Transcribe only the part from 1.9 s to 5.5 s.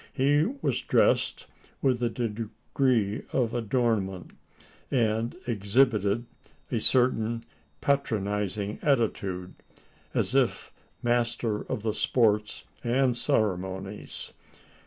a degree of adornment; and